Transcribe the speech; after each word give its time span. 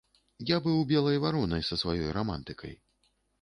Я 0.51 0.57
быў 0.67 0.79
белай 0.91 1.19
варонай 1.25 1.61
са 1.69 1.79
сваёй 1.83 2.09
рамантыкай. 2.19 2.73